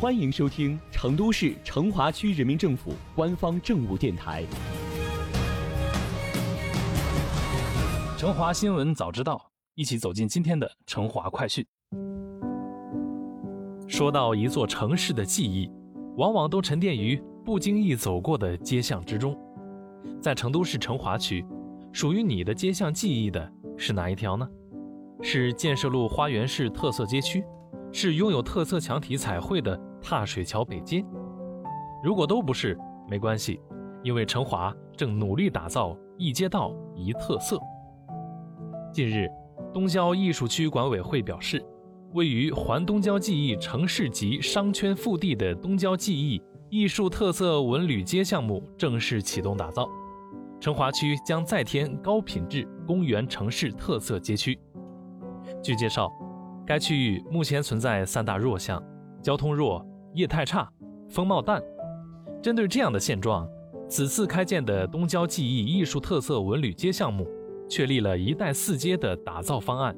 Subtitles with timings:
[0.00, 4.44] 欢迎收听成都市成华区人民政府官方政务电台
[8.16, 9.34] 《成华新闻早知道》，
[9.74, 11.66] 一起走进今天的成华快讯。
[13.88, 15.68] 说到一座城市的记忆，
[16.16, 19.36] 往往都沉淀于不经意走过的街巷之中。
[20.22, 21.44] 在成都市成华区，
[21.92, 24.48] 属于你的街巷记忆的是哪一条呢？
[25.22, 27.42] 是建设路花园市特色街区，
[27.92, 31.04] 是拥有特色墙体彩绘的踏水桥北街。
[32.02, 33.60] 如果都不是，没关系，
[34.02, 37.58] 因为成华正努力打造一街道一特色。
[38.92, 39.28] 近日，
[39.72, 41.64] 东郊艺术区管委会表示，
[42.14, 46.40] 位于环东郊记忆城市级商圈腹地的东郊记忆
[46.70, 49.88] 艺术特色文旅街项目正式启动打造，
[50.60, 54.58] 成华区将再添高品质公园城市特色街区。
[55.62, 56.10] 据介绍，
[56.66, 58.82] 该区域目前存在三大弱项：
[59.22, 60.70] 交通弱、业态差、
[61.08, 61.62] 风貌淡。
[62.42, 63.48] 针对这样的现状，
[63.88, 67.26] 此次开建的东郊记忆艺术特色文旅街项目，
[67.68, 69.96] 确立了一带四街的打造方案。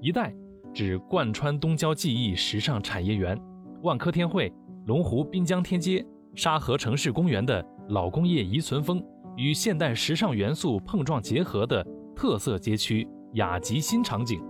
[0.00, 0.34] 一带
[0.72, 3.38] 指贯穿东郊记忆时尚产业园、
[3.82, 4.52] 万科天汇、
[4.86, 6.04] 龙湖滨江天街、
[6.34, 9.02] 沙河城市公园的老工业遗存风
[9.36, 14.42] 与现代时尚元素碰撞结合的特色街区雅集新场景。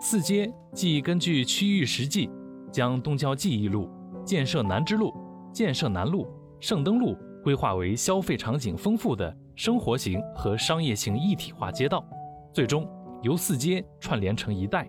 [0.00, 2.30] 四街即根据区域实际，
[2.70, 3.88] 将东郊记忆路、
[4.24, 5.14] 建设南支路、
[5.52, 6.26] 建设南路、
[6.60, 12.04] 圣灯路规划为消费场景丰富的生活型和商业型一体化街道，
[12.52, 12.88] 最终
[13.22, 14.88] 由四街串联成一带。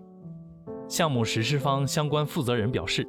[0.88, 3.06] 项目实施方相关负责人表示，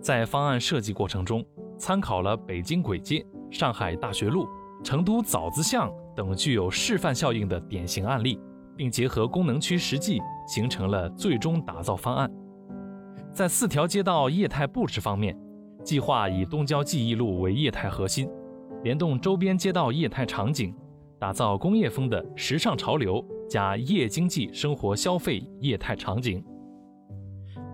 [0.00, 1.44] 在方案设计过程中，
[1.78, 4.46] 参考了北京簋街、上海大学路、
[4.84, 8.40] 成都枣子巷等具有示范效应的典型案例。
[8.78, 12.30] 并结合功能区实际，形成了最终打造方案。
[13.36, 15.38] 在四条街道业态布置方面，
[15.84, 18.26] 计划以东郊记忆路为业态核心，
[18.82, 20.74] 联动周边街道业态场景，
[21.18, 26.42] 打造工业风的时尚潮流加夜经济生活消费业态场景。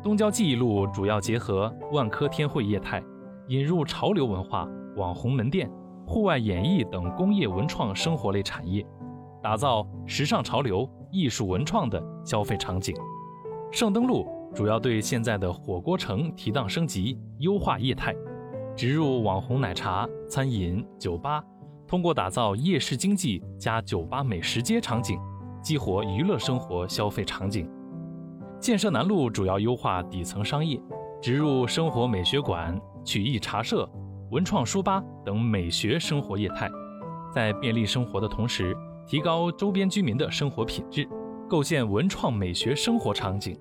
[0.03, 3.00] 东郊记忆路主要结合万科天汇业态，
[3.47, 5.70] 引入潮流文化、网红门店、
[6.04, 8.84] 户外演艺等工业文创生活类产业。
[9.41, 12.92] 打造时尚潮流、艺术文创的消费场景。
[13.70, 18.14] 圣灯路主要对现在的火锅城提档升级，优化业态，
[18.76, 21.42] 植入网红奶茶、餐饮、酒吧，
[21.86, 25.18] 通过打造夜市经济加酒吧美食街场景，
[25.62, 27.66] 激活娱乐生活消费场景。
[28.60, 30.80] 建设南路主要优化底层商业，
[31.20, 33.88] 植入生活美学馆、曲艺茶社、
[34.30, 36.70] 文创书吧等美学生活业态，
[37.34, 38.76] 在便利生活的同时。
[39.04, 41.08] 提高周边居民的生活品质，
[41.48, 43.58] 构建文创美学生活场景。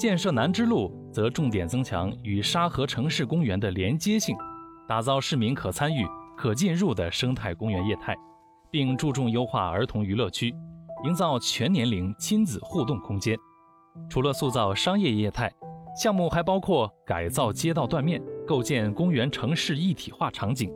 [0.00, 4.34] 建设南支路则重点增强与沙河城市公园的连接性，
[4.88, 6.06] 打造市民可参与、
[6.38, 8.16] 可进入的生态公园业态，
[8.70, 10.54] 并注重优化儿童娱乐区，
[11.04, 13.36] 营造全年龄亲子互动空间。
[14.08, 15.52] 除了塑造商业业态，
[15.94, 20.72] 项目还包括改造街道断面，构建公园城市一体化场景。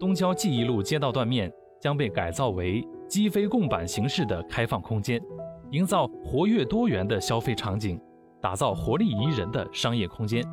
[0.00, 1.52] 东郊记忆路街道断面
[1.82, 2.82] 将被改造为。
[3.06, 5.20] 机飞共板形式的开放空间，
[5.72, 8.00] 营造活跃多元的消费场景，
[8.44, 10.44] 打造活力宜人的商业空间。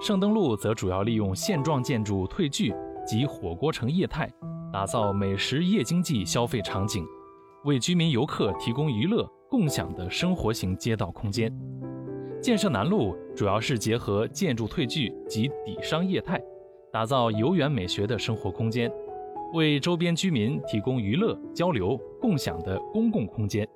[0.00, 2.72] 圣灯路则主要利用现状建筑退聚
[3.04, 4.30] 及火锅城业态，
[4.72, 7.04] 打造美食夜经济消费场景，
[7.64, 11.52] 为居民游客提供娱乐共享的生活型街道空间。
[12.40, 16.40] 建设南路主要是结合建筑退聚及底商业态，
[16.92, 18.88] 打造游园美学的生活空间。
[19.52, 23.68] 为周边居民提供娱乐、交流、共享的公共空间。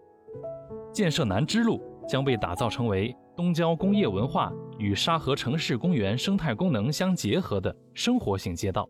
[0.93, 8.89] 建设南支路将被打造成为东郊工业文化与沙河城市公园生态功能相结合的生活型街道，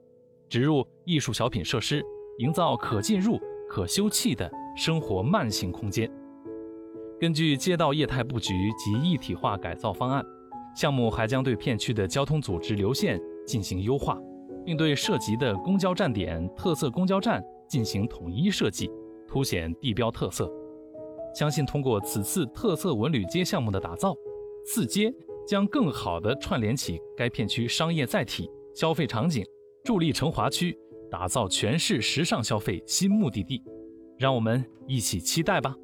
[0.49, 2.01] 植入艺术小品设施，
[2.39, 6.09] 营造可进入、可休憩的生活慢行空间。
[7.21, 10.25] 根据街道业态布局及一体化改造方案，
[10.77, 14.17] 项目还将对片区的交通组织流线进行优化。
[14.65, 18.91] 并对涉及的公交站点、特色公交站进行统一设计，
[19.25, 20.51] 凸显地标特色。
[21.33, 24.13] 相信通过此次特色文旅街项目的打造，
[24.67, 25.15] 四街
[25.47, 29.45] 将更好地串联起该片区商业载体、消费场景，
[29.85, 30.77] 助力成华区
[31.09, 33.63] 打造全市时尚消费新目的地。
[34.19, 35.77] 让我们一起期待吧。